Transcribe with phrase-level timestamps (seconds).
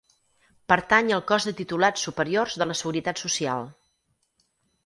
[0.71, 3.71] Pertany al Cos de Titulats Superiors de la Seguretat Social.